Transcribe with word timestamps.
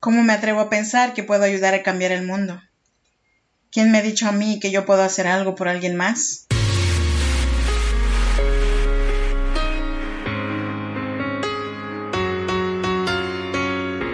¿Cómo 0.00 0.22
me 0.22 0.32
atrevo 0.32 0.60
a 0.60 0.70
pensar 0.70 1.12
que 1.12 1.22
puedo 1.22 1.44
ayudar 1.44 1.74
a 1.74 1.82
cambiar 1.82 2.10
el 2.10 2.26
mundo? 2.26 2.58
¿Quién 3.70 3.92
me 3.92 3.98
ha 3.98 4.02
dicho 4.02 4.26
a 4.26 4.32
mí 4.32 4.58
que 4.58 4.70
yo 4.70 4.86
puedo 4.86 5.02
hacer 5.02 5.26
algo 5.26 5.54
por 5.54 5.68
alguien 5.68 5.94
más? 5.94 6.46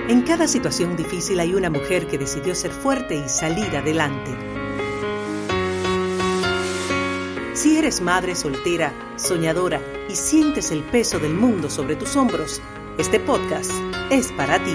En 0.08 0.22
cada 0.22 0.48
situación 0.48 0.96
difícil 0.96 1.38
hay 1.38 1.54
una 1.54 1.70
mujer 1.70 2.08
que 2.08 2.18
decidió 2.18 2.56
ser 2.56 2.72
fuerte 2.72 3.14
y 3.14 3.28
salir 3.28 3.76
adelante. 3.76 4.32
Si 7.54 7.78
eres 7.78 8.00
madre 8.00 8.34
soltera, 8.34 8.92
soñadora 9.14 9.80
y 10.08 10.16
sientes 10.16 10.72
el 10.72 10.82
peso 10.82 11.20
del 11.20 11.34
mundo 11.34 11.70
sobre 11.70 11.94
tus 11.94 12.16
hombros, 12.16 12.60
este 12.98 13.20
podcast 13.20 13.70
es 14.10 14.32
para 14.32 14.58
ti. 14.64 14.74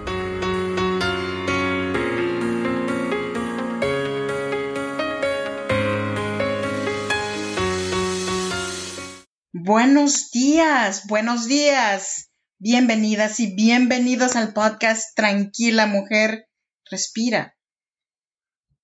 Buenos 9.63 10.31
días, 10.31 11.05
buenos 11.05 11.45
días. 11.45 12.31
Bienvenidas 12.57 13.39
y 13.39 13.53
bienvenidos 13.53 14.35
al 14.35 14.53
podcast 14.53 15.15
Tranquila 15.15 15.85
mujer, 15.85 16.49
respira. 16.89 17.55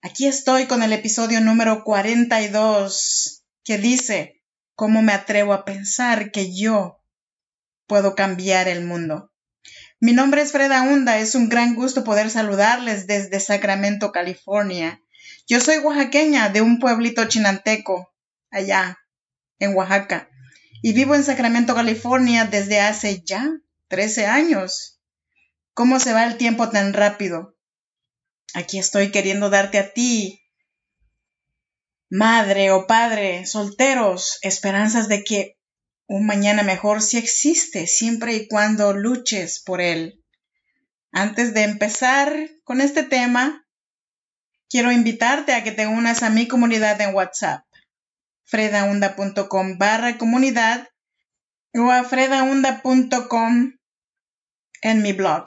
Aquí 0.03 0.27
estoy 0.27 0.67
con 0.67 0.83
el 0.83 0.93
episodio 0.93 1.41
número 1.41 1.83
42 1.83 3.43
que 3.63 3.79
dice, 3.79 4.43
¿cómo 4.75 5.01
me 5.01 5.13
atrevo 5.13 5.53
a 5.53 5.65
pensar 5.65 6.29
que 6.29 6.55
yo 6.55 7.01
puedo 7.87 8.13
cambiar 8.13 8.67
el 8.67 8.85
mundo? 8.85 9.31
Mi 9.99 10.13
nombre 10.13 10.43
es 10.43 10.51
Freda 10.51 10.83
Hunda, 10.83 11.17
es 11.17 11.33
un 11.33 11.49
gran 11.49 11.73
gusto 11.73 12.03
poder 12.03 12.29
saludarles 12.29 13.07
desde 13.07 13.39
Sacramento, 13.39 14.11
California. 14.11 15.01
Yo 15.47 15.59
soy 15.59 15.79
oaxaqueña 15.79 16.49
de 16.49 16.61
un 16.61 16.77
pueblito 16.77 17.25
chinanteco, 17.27 18.13
allá, 18.51 18.99
en 19.57 19.75
Oaxaca, 19.75 20.29
y 20.81 20.93
vivo 20.93 21.15
en 21.15 21.23
Sacramento, 21.23 21.75
California 21.75 22.45
desde 22.45 22.79
hace 22.79 23.21
ya 23.23 23.49
13 23.87 24.25
años. 24.25 24.99
¿Cómo 25.73 25.99
se 25.99 26.13
va 26.13 26.25
el 26.25 26.37
tiempo 26.37 26.69
tan 26.69 26.93
rápido? 26.93 27.55
Aquí 28.53 28.79
estoy 28.79 29.11
queriendo 29.11 29.49
darte 29.49 29.77
a 29.77 29.93
ti, 29.93 30.41
madre 32.09 32.71
o 32.71 32.87
padre, 32.87 33.45
solteros, 33.45 34.39
esperanzas 34.41 35.07
de 35.07 35.23
que 35.23 35.57
un 36.07 36.25
mañana 36.25 36.63
mejor 36.63 37.01
sí 37.01 37.17
existe, 37.17 37.85
siempre 37.85 38.35
y 38.35 38.47
cuando 38.47 38.93
luches 38.93 39.59
por 39.59 39.81
él. 39.81 40.23
Antes 41.11 41.53
de 41.53 41.63
empezar 41.63 42.33
con 42.63 42.79
este 42.79 43.03
tema, 43.03 43.67
quiero 44.69 44.91
invitarte 44.91 45.53
a 45.53 45.63
que 45.63 45.71
te 45.71 45.85
unas 45.85 46.23
a 46.23 46.29
mi 46.29 46.47
comunidad 46.47 46.99
en 47.01 47.13
WhatsApp, 47.13 47.66
fredaunda.com 48.47 49.77
barra 49.77 50.17
comunidad 50.17 50.87
o 51.73 51.91
a 51.91 52.03
fredaunda.com 52.03 53.73
en 54.81 55.01
mi 55.01 55.13
blog. 55.13 55.45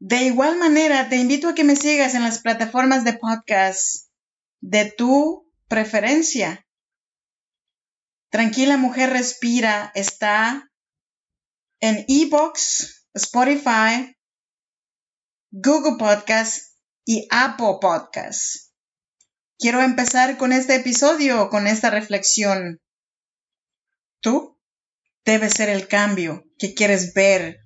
De 0.00 0.24
igual 0.24 0.58
manera, 0.58 1.08
te 1.08 1.16
invito 1.16 1.48
a 1.48 1.54
que 1.54 1.64
me 1.64 1.76
sigas 1.76 2.14
en 2.14 2.22
las 2.22 2.40
plataformas 2.40 3.04
de 3.04 3.12
podcast 3.12 4.08
de 4.60 4.90
tu 4.90 5.50
preferencia. 5.68 6.66
Tranquila 8.30 8.76
Mujer 8.76 9.10
Respira 9.10 9.90
está 9.94 10.70
en 11.80 12.04
Ebox, 12.08 13.06
Spotify, 13.14 14.16
Google 15.50 15.96
Podcast 15.98 16.74
y 17.04 17.26
Apple 17.30 17.78
Podcast. 17.80 18.67
Quiero 19.60 19.82
empezar 19.82 20.36
con 20.36 20.52
este 20.52 20.76
episodio, 20.76 21.50
con 21.50 21.66
esta 21.66 21.90
reflexión. 21.90 22.80
Tú 24.20 24.56
debes 25.24 25.54
ser 25.54 25.68
el 25.68 25.88
cambio 25.88 26.44
que 26.58 26.74
quieres 26.74 27.12
ver 27.12 27.58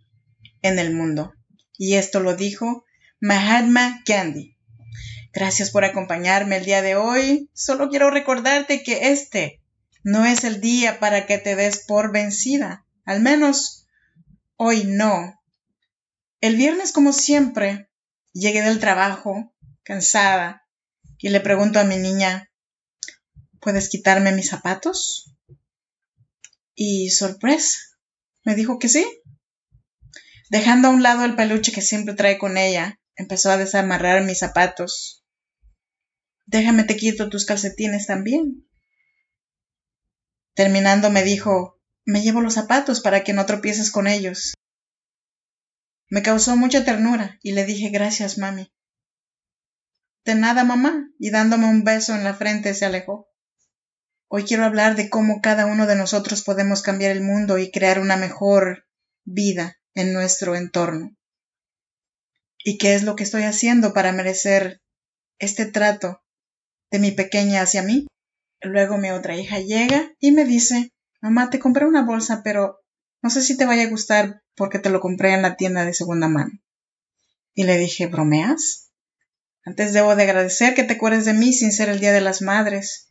en 0.62 0.78
el 0.78 0.94
mundo 0.94 1.34
y 1.76 1.97
esto 1.97 2.20
lo 2.20 2.34
dijo 2.34 2.86
Mahatma 3.20 4.03
Gandhi. 4.06 4.56
Gracias 5.34 5.70
por 5.70 5.84
acompañarme 5.84 6.56
el 6.56 6.64
día 6.64 6.80
de 6.80 6.97
hoy. 6.97 7.50
Solo 7.53 7.91
quiero 7.91 8.09
recordarte 8.09 8.82
que 8.82 9.12
este 9.12 9.60
no 10.03 10.24
es 10.24 10.44
el 10.44 10.62
día 10.62 10.98
para 10.98 11.26
que 11.26 11.36
te 11.36 11.56
des 11.56 11.84
por 11.86 12.10
vencida. 12.10 12.86
Al 13.04 13.20
menos 13.20 13.86
hoy 14.56 14.84
no. 14.84 15.38
El 16.41 16.56
viernes, 16.56 16.92
como 16.92 17.12
siempre, 17.12 17.91
llegué 18.32 18.62
del 18.62 18.80
trabajo, 18.80 19.53
cansada, 19.82 20.62
y 21.22 21.28
le 21.28 21.41
pregunto 21.41 21.78
a 21.78 21.84
mi 21.84 21.97
niña, 21.97 22.50
¿puedes 23.60 23.88
quitarme 23.88 24.33
mis 24.33 24.50
zapatos? 24.50 25.33
Y 26.75 27.10
sorpresa, 27.10 27.78
me 28.44 28.56
dijo 28.56 28.81
que 28.81 28.88
sí. 28.88 29.06
Dejando 30.50 30.88
a 30.88 30.91
un 30.91 31.05
lado 31.05 31.25
el 31.25 31.37
peluche 31.37 31.71
que 31.71 31.81
siempre 31.81 32.15
trae 32.15 32.38
con 32.38 32.59
ella, 32.59 33.00
empezó 33.15 33.53
a 33.53 33.56
desamarrar 33.56 34.25
mis 34.25 34.41
zapatos. 34.41 35.25
Déjame 36.44 36.83
te 36.83 36.97
quito 36.97 37.31
tus 37.31 37.47
calcetines 37.47 38.06
también. 38.06 38.69
Terminando 40.54 41.09
me 41.09 41.22
dijo, 41.22 41.81
me 42.04 42.21
llevo 42.21 42.41
los 42.41 42.54
zapatos 42.54 43.00
para 43.00 43.22
que 43.22 43.33
no 43.33 43.47
tropieces 43.47 43.93
con 43.93 44.09
ellos. 44.09 44.54
Me 46.09 46.22
causó 46.22 46.56
mucha 46.56 46.84
ternura 46.84 47.39
y 47.44 47.53
le 47.53 47.65
dije 47.65 47.91
gracias, 47.91 48.39
mami. 48.39 48.72
De 50.25 50.34
nada, 50.37 50.62
mamá, 50.62 51.09
y 51.19 51.31
dándome 51.31 51.66
un 51.66 51.83
beso 51.83 52.15
en 52.15 52.22
la 52.22 52.34
frente 52.34 52.75
se 52.75 52.84
alejó. 52.84 53.28
Hoy 54.28 54.44
quiero 54.44 54.65
hablar 54.65 54.94
de 54.94 55.10
cómo 55.10 55.41
cada 55.43 55.66
uno 55.66 55.87
de 55.87 55.97
nosotros 55.97 56.43
podemos 56.43 56.83
cambiar 56.83 57.10
el 57.10 57.22
mundo 57.22 57.59
y 57.59 57.71
crear 57.71 57.99
una 57.99 58.16
mejor 58.16 58.87
vida 59.25 59.77
en 59.94 60.12
nuestro 60.12 60.55
entorno. 60.55 61.16
¿Y 62.65 62.78
qué 62.78 62.94
es 62.94 63.03
lo 63.03 63.16
que 63.16 63.25
estoy 63.25 63.43
haciendo 63.43 63.93
para 63.93 64.12
merecer 64.12 64.81
este 65.38 65.66
trato 65.66 66.22
de 66.91 67.00
mi 67.00 67.10
pequeña 67.10 67.62
hacia 67.62 67.83
mí? 67.83 68.06
Luego 68.60 68.99
mi 68.99 69.10
otra 69.10 69.37
hija 69.37 69.59
llega 69.59 70.12
y 70.21 70.31
me 70.31 70.44
dice, 70.44 70.93
mamá, 71.21 71.50
te 71.50 71.59
compré 71.59 71.84
una 71.84 72.04
bolsa, 72.04 72.43
pero 72.44 72.78
no 73.22 73.31
sé 73.31 73.43
si 73.43 73.56
te 73.56 73.66
vaya 73.66 73.83
a 73.83 73.91
gustar 73.91 74.43
porque 74.54 74.78
te 74.78 74.91
lo 74.91 75.00
compré 75.00 75.34
en 75.34 75.43
la 75.43 75.56
tienda 75.56 75.84
de 75.84 75.94
segunda 75.94 76.28
mano. 76.28 76.53
Y 77.54 77.65
le 77.65 77.77
dije, 77.77 78.06
¿bromeas? 78.06 78.91
Antes 79.65 79.93
debo 79.93 80.17
de 80.17 80.25
agradecer 80.25 80.75
que 80.75 80.84
te 80.84 80.95
acuerdes 80.95 81.25
de 81.25 81.34
mí 81.34 81.53
sin 81.53 81.73
ser 81.73 81.89
el 81.89 82.00
Día 82.00 82.12
de 82.12 82.21
las 82.21 82.43
Madres. 82.43 83.09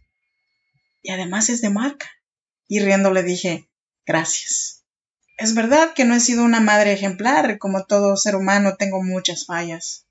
Y 1.01 1.11
además 1.11 1.49
es 1.49 1.61
de 1.61 1.69
marca. 1.69 2.09
Y 2.67 2.79
riendo 2.79 3.11
le 3.11 3.23
dije, 3.23 3.69
gracias. 4.05 4.81
Es 5.41 5.55
verdad 5.55 5.93
que 5.95 6.05
no 6.05 6.13
he 6.13 6.19
sido 6.19 6.43
una 6.43 6.59
madre 6.59 6.93
ejemplar, 6.93 7.57
como 7.57 7.85
todo 7.85 8.15
ser 8.15 8.35
humano 8.35 8.75
tengo 8.77 9.01
muchas 9.01 9.47
fallas, 9.47 10.05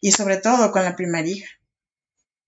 y 0.00 0.12
sobre 0.12 0.38
todo 0.38 0.72
con 0.72 0.84
la 0.84 0.96
primera 0.96 1.28
hija. 1.28 1.50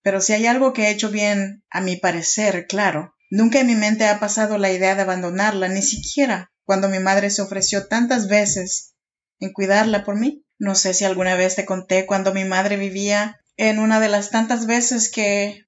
Pero 0.03 0.22
si 0.22 0.32
hay 0.32 0.47
algo 0.47 0.72
que 0.72 0.84
he 0.84 0.91
hecho 0.91 1.10
bien, 1.10 1.62
a 1.69 1.82
mi 1.82 1.97
parecer, 1.97 2.67
claro, 2.67 3.14
nunca 3.31 3.61
en 3.61 3.67
mi 3.67 3.75
mente 3.75 4.06
ha 4.06 4.19
pasado 4.19 4.56
la 4.56 4.73
idea 4.73 4.94
de 4.94 5.02
abandonarla, 5.02 5.69
ni 5.69 5.82
siquiera 5.82 6.50
cuando 6.64 6.88
mi 6.88 7.00
madre 7.00 7.29
se 7.29 7.43
ofreció 7.43 7.87
tantas 7.87 8.29
veces 8.29 8.94
en 9.38 9.52
cuidarla 9.52 10.02
por 10.02 10.19
mí. 10.19 10.43
No 10.60 10.74
sé 10.74 10.92
si 10.92 11.06
alguna 11.06 11.36
vez 11.36 11.56
te 11.56 11.64
conté 11.64 12.04
cuando 12.04 12.34
mi 12.34 12.44
madre 12.44 12.76
vivía 12.76 13.40
en 13.56 13.78
una 13.78 13.98
de 13.98 14.10
las 14.10 14.28
tantas 14.28 14.66
veces 14.66 15.10
que 15.10 15.64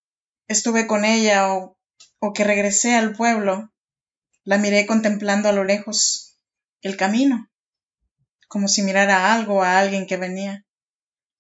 estuve 0.49 0.87
con 0.87 1.07
ella 1.07 1.55
o, 1.55 1.79
que 2.35 2.45
regresé 2.45 2.95
al 2.95 3.15
pueblo 3.15 3.73
la 4.45 4.59
miré 4.59 4.87
contemplando 4.87 5.49
a 5.49 5.53
lo 5.53 5.65
lejos 5.65 6.39
el 6.83 6.99
camino, 6.99 7.51
como 8.49 8.69
si 8.69 8.83
mirara 8.83 9.33
algo 9.33 9.63
a 9.63 9.79
alguien 9.79 10.07
que 10.07 10.19
venía. 10.19 10.67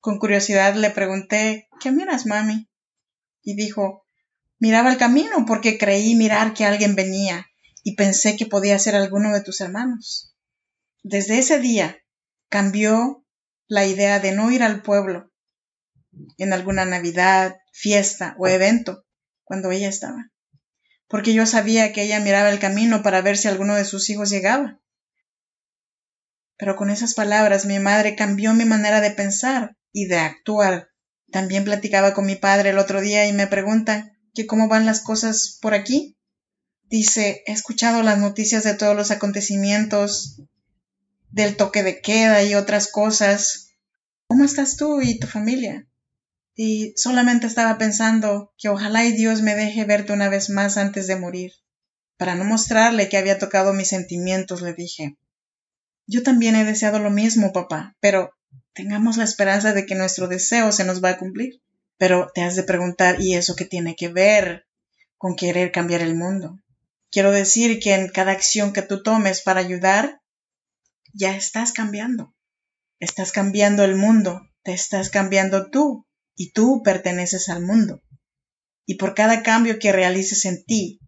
Con 0.00 0.18
curiosidad 0.18 0.74
le 0.74 0.88
pregunté 0.88 1.68
¿Qué 1.78 1.92
miras, 1.92 2.24
mami? 2.24 2.70
Y 3.42 3.54
dijo 3.54 4.06
Miraba 4.58 4.90
el 4.90 4.96
camino 4.96 5.44
porque 5.46 5.76
creí 5.76 6.14
mirar 6.14 6.54
que 6.54 6.64
alguien 6.64 6.94
venía 6.94 7.46
y 7.82 7.96
pensé 7.96 8.34
que 8.38 8.46
podía 8.46 8.78
ser 8.78 8.94
alguno 8.94 9.30
de 9.34 9.42
tus 9.42 9.60
hermanos. 9.60 10.34
Desde 11.02 11.38
ese 11.38 11.58
día 11.58 11.98
cambió 12.48 13.21
la 13.72 13.86
idea 13.86 14.20
de 14.20 14.32
no 14.32 14.50
ir 14.50 14.62
al 14.62 14.82
pueblo 14.82 15.32
en 16.36 16.52
alguna 16.52 16.84
Navidad, 16.84 17.56
fiesta 17.72 18.36
o 18.38 18.46
evento 18.46 19.06
cuando 19.44 19.70
ella 19.70 19.88
estaba. 19.88 20.30
porque 21.08 21.32
yo 21.32 21.46
sabía 21.46 21.92
que 21.92 22.02
ella 22.02 22.20
miraba 22.20 22.50
el 22.50 22.58
camino 22.58 23.02
para 23.02 23.22
ver 23.22 23.38
si 23.38 23.48
alguno 23.48 23.74
de 23.74 23.86
sus 23.86 24.10
hijos 24.10 24.28
llegaba. 24.28 24.78
Pero 26.58 26.76
con 26.76 26.90
esas 26.90 27.14
palabras 27.14 27.64
mi 27.64 27.78
madre 27.78 28.14
cambió 28.14 28.52
mi 28.52 28.66
manera 28.66 29.00
de 29.00 29.10
pensar 29.10 29.74
y 29.90 30.06
de 30.06 30.18
actuar. 30.18 30.88
También 31.30 31.64
platicaba 31.64 32.12
con 32.12 32.26
mi 32.26 32.36
padre 32.36 32.70
el 32.70 32.78
otro 32.78 33.00
día 33.00 33.26
y 33.26 33.32
me 33.32 33.46
pregunta 33.46 34.12
que 34.34 34.46
cómo 34.46 34.68
van 34.68 34.84
las 34.84 35.00
cosas 35.00 35.58
por 35.62 35.72
aquí. 35.72 36.18
Dice, 36.84 37.42
he 37.46 37.52
escuchado 37.52 38.02
las 38.02 38.18
noticias 38.18 38.64
de 38.64 38.74
todos 38.74 38.94
los 38.94 39.10
acontecimientos, 39.10 40.42
del 41.30 41.56
toque 41.56 41.82
de 41.82 42.00
queda 42.02 42.42
y 42.42 42.54
otras 42.54 42.88
cosas. 42.88 43.61
¿Cómo 44.32 44.44
estás 44.44 44.78
tú 44.78 45.02
y 45.02 45.18
tu 45.18 45.26
familia? 45.26 45.86
Y 46.54 46.94
solamente 46.96 47.46
estaba 47.46 47.76
pensando 47.76 48.54
que 48.56 48.70
ojalá 48.70 49.02
Dios 49.02 49.42
me 49.42 49.54
deje 49.54 49.84
verte 49.84 50.14
una 50.14 50.30
vez 50.30 50.48
más 50.48 50.78
antes 50.78 51.06
de 51.06 51.16
morir. 51.16 51.52
Para 52.16 52.34
no 52.34 52.46
mostrarle 52.46 53.10
que 53.10 53.18
había 53.18 53.38
tocado 53.38 53.74
mis 53.74 53.88
sentimientos, 53.88 54.62
le 54.62 54.72
dije, 54.72 55.18
yo 56.06 56.22
también 56.22 56.56
he 56.56 56.64
deseado 56.64 56.98
lo 56.98 57.10
mismo, 57.10 57.52
papá, 57.52 57.94
pero 58.00 58.32
tengamos 58.72 59.18
la 59.18 59.24
esperanza 59.24 59.74
de 59.74 59.84
que 59.84 59.96
nuestro 59.96 60.28
deseo 60.28 60.72
se 60.72 60.86
nos 60.86 61.04
va 61.04 61.10
a 61.10 61.18
cumplir. 61.18 61.60
Pero 61.98 62.30
te 62.34 62.40
has 62.40 62.56
de 62.56 62.62
preguntar, 62.62 63.20
¿y 63.20 63.34
eso 63.34 63.54
qué 63.54 63.66
tiene 63.66 63.96
que 63.96 64.08
ver 64.08 64.64
con 65.18 65.36
querer 65.36 65.72
cambiar 65.72 66.00
el 66.00 66.14
mundo? 66.14 66.58
Quiero 67.10 67.32
decir 67.32 67.80
que 67.80 67.92
en 67.92 68.08
cada 68.08 68.32
acción 68.32 68.72
que 68.72 68.80
tú 68.80 69.02
tomes 69.02 69.42
para 69.42 69.60
ayudar, 69.60 70.22
ya 71.12 71.36
estás 71.36 71.72
cambiando. 71.72 72.32
Estás 73.02 73.32
cambiando 73.32 73.82
el 73.82 73.96
mundo, 73.96 74.42
te 74.62 74.72
estás 74.72 75.10
cambiando 75.10 75.70
tú 75.70 76.06
y 76.36 76.52
tú 76.52 76.82
perteneces 76.84 77.48
al 77.48 77.60
mundo. 77.60 78.00
Y 78.86 78.94
por 78.94 79.16
cada 79.16 79.42
cambio 79.42 79.80
que 79.80 79.90
realices 79.90 80.44
en 80.44 80.64
ti, 80.64 81.00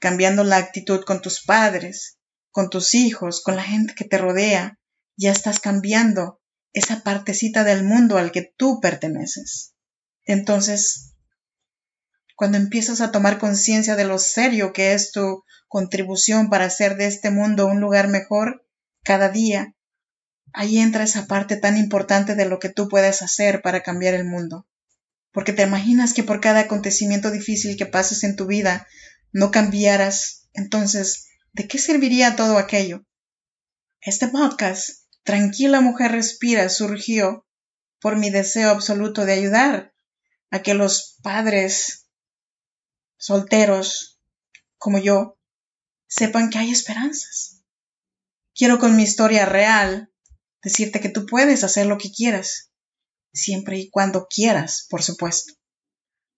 cambiando 0.00 0.42
la 0.42 0.56
actitud 0.56 1.04
con 1.04 1.22
tus 1.22 1.44
padres, 1.44 2.18
con 2.50 2.70
tus 2.70 2.92
hijos, 2.94 3.40
con 3.40 3.54
la 3.54 3.62
gente 3.62 3.94
que 3.94 4.04
te 4.04 4.18
rodea, 4.18 4.80
ya 5.16 5.30
estás 5.30 5.60
cambiando 5.60 6.40
esa 6.72 7.04
partecita 7.04 7.62
del 7.62 7.84
mundo 7.84 8.18
al 8.18 8.32
que 8.32 8.52
tú 8.56 8.80
perteneces. 8.80 9.76
Entonces, 10.24 11.14
cuando 12.34 12.58
empiezas 12.58 13.00
a 13.00 13.12
tomar 13.12 13.38
conciencia 13.38 13.94
de 13.94 14.06
lo 14.06 14.18
serio 14.18 14.72
que 14.72 14.92
es 14.92 15.12
tu 15.12 15.44
contribución 15.68 16.50
para 16.50 16.64
hacer 16.64 16.96
de 16.96 17.06
este 17.06 17.30
mundo 17.30 17.66
un 17.66 17.80
lugar 17.80 18.08
mejor 18.08 18.66
cada 19.04 19.28
día, 19.28 19.76
ahí 20.52 20.78
entra 20.78 21.04
esa 21.04 21.26
parte 21.26 21.56
tan 21.56 21.76
importante 21.76 22.34
de 22.34 22.46
lo 22.46 22.58
que 22.58 22.68
tú 22.68 22.88
puedes 22.88 23.22
hacer 23.22 23.62
para 23.62 23.82
cambiar 23.82 24.14
el 24.14 24.24
mundo. 24.24 24.66
Porque 25.32 25.52
te 25.52 25.62
imaginas 25.62 26.14
que 26.14 26.22
por 26.22 26.40
cada 26.40 26.60
acontecimiento 26.60 27.30
difícil 27.30 27.76
que 27.76 27.86
pases 27.86 28.24
en 28.24 28.36
tu 28.36 28.46
vida 28.46 28.86
no 29.32 29.50
cambiaras, 29.50 30.48
entonces, 30.52 31.28
¿de 31.52 31.68
qué 31.68 31.78
serviría 31.78 32.36
todo 32.36 32.58
aquello? 32.58 33.04
Este 34.00 34.28
podcast, 34.28 35.04
Tranquila 35.22 35.80
Mujer 35.80 36.12
Respira, 36.12 36.68
surgió 36.68 37.46
por 38.00 38.16
mi 38.16 38.30
deseo 38.30 38.70
absoluto 38.70 39.26
de 39.26 39.32
ayudar 39.32 39.92
a 40.50 40.62
que 40.62 40.74
los 40.74 41.18
padres 41.22 42.06
solteros 43.16 44.20
como 44.78 44.98
yo 44.98 45.38
sepan 46.06 46.48
que 46.50 46.58
hay 46.58 46.70
esperanzas. 46.70 47.62
Quiero 48.54 48.78
con 48.78 48.96
mi 48.96 49.02
historia 49.02 49.44
real 49.44 50.10
decirte 50.68 51.00
que 51.00 51.08
tú 51.08 51.24
puedes 51.24 51.64
hacer 51.64 51.86
lo 51.86 51.96
que 51.96 52.12
quieras, 52.12 52.70
siempre 53.32 53.78
y 53.78 53.90
cuando 53.90 54.26
quieras, 54.28 54.86
por 54.90 55.02
supuesto. 55.02 55.54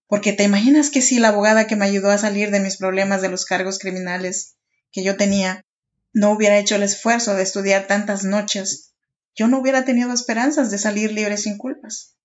Porque 0.07 0.31
te 0.33 0.43
imaginas 0.43 0.89
que 0.89 1.01
si 1.01 1.19
la 1.19 1.29
abogada 1.29 1.67
que 1.67 1.75
me 1.75 1.85
ayudó 1.85 2.09
a 2.09 2.17
salir 2.17 2.49
de 2.49 2.61
mis 2.61 2.77
problemas 2.77 3.21
de 3.21 3.29
los 3.29 3.45
cargos 3.45 3.77
criminales 3.77 4.55
que 4.91 5.03
yo 5.03 5.17
tenía 5.17 5.65
no 6.13 6.31
hubiera 6.31 6.57
hecho 6.57 6.75
el 6.75 6.83
esfuerzo 6.83 7.35
de 7.35 7.43
estudiar 7.43 7.87
tantas 7.87 8.23
noches, 8.23 8.93
yo 9.35 9.47
no 9.47 9.59
hubiera 9.59 9.85
tenido 9.85 10.13
esperanzas 10.13 10.71
de 10.71 10.77
salir 10.77 11.11
libre 11.11 11.37
sin 11.37 11.57
culpas. 11.57 12.17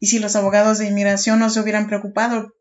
Y 0.00 0.08
si 0.08 0.18
los 0.18 0.36
abogados 0.36 0.78
de 0.78 0.86
inmigración 0.86 1.38
no 1.38 1.50
se 1.50 1.60
hubieran 1.60 1.86
preocupado 1.86 2.52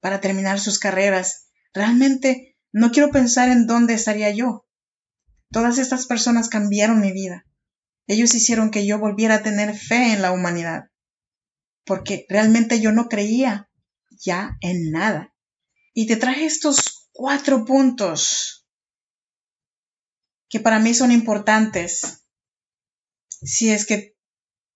para 0.00 0.20
terminar 0.20 0.60
sus 0.60 0.78
carreras, 0.78 1.46
realmente 1.72 2.56
no 2.72 2.90
quiero 2.90 3.10
pensar 3.10 3.48
en 3.48 3.66
dónde 3.66 3.94
estaría 3.94 4.30
yo. 4.30 4.66
Todas 5.50 5.78
estas 5.78 6.06
personas 6.06 6.48
cambiaron 6.48 7.00
mi 7.00 7.12
vida. 7.12 7.44
Ellos 8.06 8.34
hicieron 8.34 8.70
que 8.70 8.86
yo 8.86 8.98
volviera 8.98 9.36
a 9.36 9.42
tener 9.42 9.76
fe 9.76 10.12
en 10.12 10.22
la 10.22 10.32
humanidad, 10.32 10.90
porque 11.84 12.26
realmente 12.28 12.80
yo 12.80 12.92
no 12.92 13.08
creía 13.08 13.70
ya 14.10 14.56
en 14.60 14.90
nada. 14.90 15.34
Y 15.94 16.06
te 16.06 16.16
traje 16.16 16.44
estos 16.44 17.08
cuatro 17.12 17.64
puntos 17.64 18.66
que 20.48 20.60
para 20.60 20.78
mí 20.78 20.92
son 20.92 21.12
importantes 21.12 22.24
si 23.28 23.70
es 23.70 23.86
que 23.86 24.16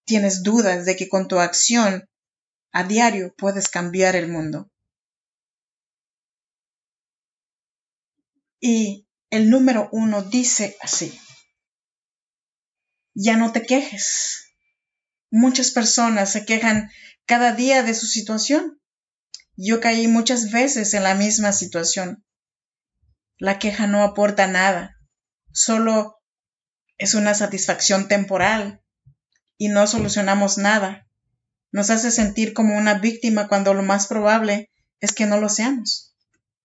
tienes 0.04 0.42
dudas 0.42 0.84
de 0.86 0.96
que 0.96 1.08
con 1.08 1.28
tu 1.28 1.38
acción 1.38 2.08
a 2.72 2.84
diario 2.84 3.34
puedes 3.36 3.68
cambiar 3.68 4.16
el 4.16 4.28
mundo. 4.28 4.70
Y 8.60 9.06
el 9.30 9.50
número 9.50 9.88
uno 9.92 10.22
dice 10.22 10.76
así 10.80 11.18
ya 13.20 13.36
no 13.36 13.50
te 13.50 13.66
quejes. 13.66 14.54
Muchas 15.28 15.72
personas 15.72 16.30
se 16.30 16.46
quejan 16.46 16.88
cada 17.26 17.52
día 17.52 17.82
de 17.82 17.92
su 17.94 18.06
situación. 18.06 18.80
Yo 19.56 19.80
caí 19.80 20.06
muchas 20.06 20.52
veces 20.52 20.94
en 20.94 21.02
la 21.02 21.16
misma 21.16 21.52
situación. 21.52 22.24
La 23.36 23.58
queja 23.58 23.88
no 23.88 24.04
aporta 24.04 24.46
nada, 24.46 24.96
solo 25.52 26.20
es 26.96 27.14
una 27.14 27.34
satisfacción 27.34 28.06
temporal 28.06 28.82
y 29.56 29.66
no 29.66 29.88
solucionamos 29.88 30.56
nada. 30.56 31.08
Nos 31.72 31.90
hace 31.90 32.12
sentir 32.12 32.54
como 32.54 32.78
una 32.78 32.94
víctima 32.94 33.48
cuando 33.48 33.74
lo 33.74 33.82
más 33.82 34.06
probable 34.06 34.70
es 35.00 35.12
que 35.12 35.26
no 35.26 35.40
lo 35.40 35.48
seamos, 35.48 36.14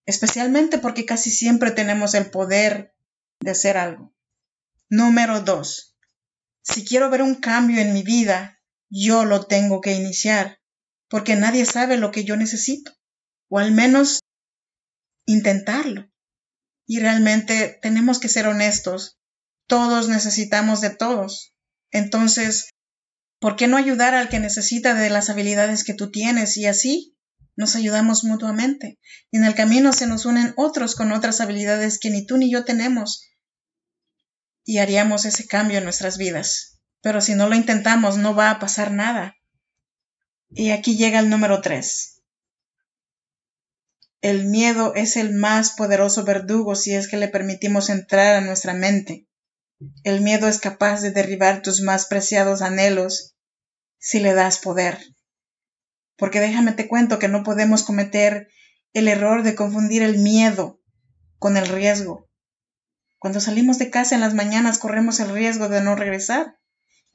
especialmente 0.06 0.78
porque 0.78 1.04
casi 1.04 1.32
siempre 1.32 1.72
tenemos 1.72 2.14
el 2.14 2.30
poder 2.30 2.94
de 3.40 3.50
hacer 3.50 3.76
algo. 3.76 4.14
Número 4.88 5.40
dos, 5.40 5.93
si 6.64 6.84
quiero 6.84 7.10
ver 7.10 7.22
un 7.22 7.36
cambio 7.36 7.80
en 7.80 7.92
mi 7.92 8.02
vida, 8.02 8.58
yo 8.88 9.24
lo 9.24 9.46
tengo 9.46 9.80
que 9.80 9.92
iniciar, 9.92 10.60
porque 11.08 11.36
nadie 11.36 11.66
sabe 11.66 11.98
lo 11.98 12.10
que 12.10 12.24
yo 12.24 12.36
necesito, 12.36 12.92
o 13.48 13.58
al 13.58 13.70
menos 13.70 14.20
intentarlo. 15.26 16.10
Y 16.86 17.00
realmente 17.00 17.78
tenemos 17.82 18.18
que 18.18 18.28
ser 18.28 18.46
honestos. 18.46 19.18
Todos 19.66 20.08
necesitamos 20.08 20.80
de 20.80 20.90
todos. 20.90 21.54
Entonces, 21.90 22.70
¿por 23.40 23.56
qué 23.56 23.66
no 23.66 23.76
ayudar 23.76 24.14
al 24.14 24.28
que 24.28 24.40
necesita 24.40 24.94
de 24.94 25.10
las 25.10 25.28
habilidades 25.30 25.84
que 25.84 25.94
tú 25.94 26.10
tienes 26.10 26.56
y 26.56 26.66
así 26.66 27.16
nos 27.56 27.76
ayudamos 27.76 28.24
mutuamente? 28.24 28.98
Y 29.30 29.36
en 29.36 29.44
el 29.44 29.54
camino 29.54 29.92
se 29.92 30.06
nos 30.06 30.24
unen 30.24 30.54
otros 30.56 30.94
con 30.94 31.12
otras 31.12 31.40
habilidades 31.40 31.98
que 31.98 32.10
ni 32.10 32.26
tú 32.26 32.38
ni 32.38 32.50
yo 32.50 32.64
tenemos 32.64 33.22
y 34.64 34.78
haríamos 34.78 35.24
ese 35.24 35.46
cambio 35.46 35.78
en 35.78 35.84
nuestras 35.84 36.18
vidas. 36.18 36.80
Pero 37.02 37.20
si 37.20 37.34
no 37.34 37.48
lo 37.48 37.54
intentamos, 37.54 38.16
no 38.16 38.34
va 38.34 38.50
a 38.50 38.58
pasar 38.58 38.90
nada. 38.90 39.36
Y 40.50 40.70
aquí 40.70 40.96
llega 40.96 41.18
el 41.18 41.28
número 41.30 41.60
tres. 41.60 42.22
El 44.22 44.46
miedo 44.46 44.94
es 44.94 45.18
el 45.18 45.34
más 45.34 45.72
poderoso 45.72 46.24
verdugo 46.24 46.74
si 46.74 46.94
es 46.94 47.08
que 47.08 47.18
le 47.18 47.28
permitimos 47.28 47.90
entrar 47.90 48.36
a 48.36 48.40
nuestra 48.40 48.72
mente. 48.72 49.28
El 50.02 50.22
miedo 50.22 50.48
es 50.48 50.58
capaz 50.58 51.02
de 51.02 51.10
derribar 51.10 51.60
tus 51.60 51.82
más 51.82 52.06
preciados 52.06 52.62
anhelos 52.62 53.36
si 53.98 54.20
le 54.20 54.32
das 54.32 54.58
poder. 54.58 54.98
Porque 56.16 56.40
déjame 56.40 56.72
te 56.72 56.88
cuento 56.88 57.18
que 57.18 57.28
no 57.28 57.42
podemos 57.42 57.82
cometer 57.82 58.48
el 58.94 59.08
error 59.08 59.42
de 59.42 59.54
confundir 59.54 60.02
el 60.02 60.18
miedo 60.18 60.80
con 61.38 61.58
el 61.58 61.66
riesgo. 61.66 62.30
Cuando 63.24 63.40
salimos 63.40 63.78
de 63.78 63.88
casa 63.88 64.14
en 64.14 64.20
las 64.20 64.34
mañanas 64.34 64.76
corremos 64.76 65.18
el 65.18 65.30
riesgo 65.30 65.70
de 65.70 65.80
no 65.80 65.96
regresar 65.96 66.58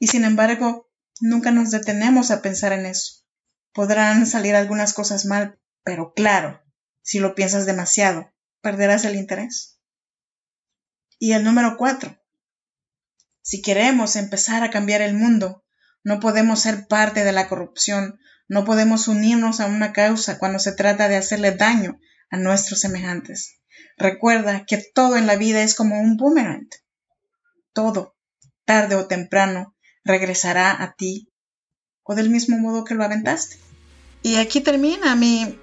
y 0.00 0.08
sin 0.08 0.24
embargo 0.24 0.90
nunca 1.20 1.52
nos 1.52 1.70
detenemos 1.70 2.32
a 2.32 2.42
pensar 2.42 2.72
en 2.72 2.84
eso. 2.84 3.24
Podrán 3.72 4.26
salir 4.26 4.56
algunas 4.56 4.92
cosas 4.92 5.24
mal, 5.24 5.60
pero 5.84 6.12
claro, 6.12 6.60
si 7.00 7.20
lo 7.20 7.36
piensas 7.36 7.64
demasiado, 7.64 8.34
perderás 8.60 9.04
el 9.04 9.14
interés. 9.14 9.78
Y 11.20 11.30
el 11.30 11.44
número 11.44 11.76
cuatro. 11.76 12.20
Si 13.40 13.62
queremos 13.62 14.16
empezar 14.16 14.64
a 14.64 14.70
cambiar 14.70 15.02
el 15.02 15.14
mundo, 15.14 15.64
no 16.02 16.18
podemos 16.18 16.58
ser 16.58 16.88
parte 16.88 17.22
de 17.22 17.30
la 17.30 17.48
corrupción, 17.48 18.18
no 18.48 18.64
podemos 18.64 19.06
unirnos 19.06 19.60
a 19.60 19.66
una 19.66 19.92
causa 19.92 20.40
cuando 20.40 20.58
se 20.58 20.72
trata 20.72 21.06
de 21.06 21.18
hacerle 21.18 21.52
daño 21.52 22.00
a 22.30 22.36
nuestros 22.36 22.80
semejantes. 22.80 23.59
Recuerda 24.00 24.64
que 24.64 24.82
todo 24.94 25.18
en 25.18 25.26
la 25.26 25.36
vida 25.36 25.62
es 25.62 25.74
como 25.74 26.00
un 26.00 26.16
boomerang. 26.16 26.68
Todo, 27.74 28.16
tarde 28.64 28.94
o 28.94 29.06
temprano, 29.06 29.76
regresará 30.04 30.82
a 30.82 30.94
ti 30.94 31.30
o 32.02 32.14
del 32.14 32.30
mismo 32.30 32.58
modo 32.58 32.84
que 32.84 32.94
lo 32.94 33.04
aventaste. 33.04 33.58
Y 34.22 34.36
aquí 34.36 34.62
termina 34.62 35.14
mi, 35.16 35.58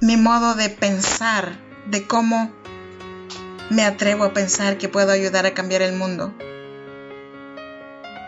mi 0.00 0.16
modo 0.16 0.54
de 0.54 0.70
pensar 0.70 1.58
de 1.90 2.06
cómo 2.06 2.52
me 3.68 3.82
atrevo 3.82 4.22
a 4.22 4.32
pensar 4.32 4.78
que 4.78 4.88
puedo 4.88 5.10
ayudar 5.10 5.44
a 5.46 5.54
cambiar 5.54 5.82
el 5.82 5.96
mundo. 5.96 6.32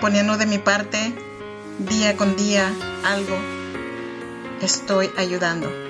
Poniendo 0.01 0.37
de 0.37 0.47
mi 0.47 0.59
parte, 0.59 1.15
día 1.79 2.17
con 2.17 2.35
día, 2.35 2.75
algo, 3.05 3.37
estoy 4.61 5.11
ayudando. 5.17 5.84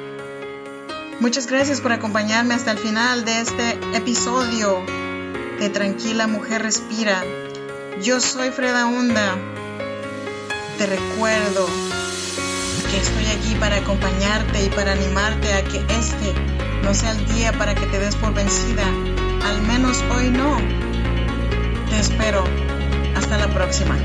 Muchas 1.21 1.47
gracias 1.47 1.81
por 1.81 1.93
acompañarme 1.93 2.55
hasta 2.55 2.73
el 2.73 2.79
final 2.79 3.25
de 3.25 3.41
este 3.41 3.79
episodio 3.95 4.85
de 5.61 5.71
Tranquila 5.71 6.27
Mujer 6.27 6.63
Respira. 6.63 7.23
Yo 8.03 8.21
soy 8.21 8.51
Freda 8.51 8.87
Hunda. 8.87 9.37
Te 10.77 10.87
recuerdo 10.87 11.67
que 12.91 12.99
estoy 12.99 13.27
aquí 13.27 13.55
para 13.55 13.77
acompañarte 13.77 14.65
y 14.65 14.69
para 14.71 14.93
animarte 14.93 15.55
a 15.55 15.63
que 15.63 15.79
este 15.79 16.35
no 16.83 16.93
sea 16.93 17.13
el 17.13 17.25
día 17.27 17.53
para 17.53 17.75
que 17.75 17.87
te 17.87 17.99
des 17.99 18.17
por 18.17 18.35
vencida. 18.35 18.85
Al 19.45 19.63
menos 19.63 20.03
hoy 20.17 20.31
no. 20.31 20.59
Te 21.91 22.01
espero. 22.01 22.45
Hasta 23.17 23.39
la 23.39 23.49
próxima. 23.49 23.97